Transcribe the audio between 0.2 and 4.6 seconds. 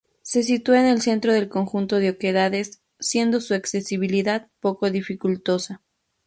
Se sitúa en el centro del conjunto de oquedades, siendo su accesibilidad